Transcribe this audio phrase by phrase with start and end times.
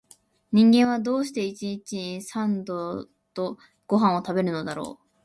[0.51, 5.09] 人間は、どうして一日に三度々々ごはんを食べるのだろう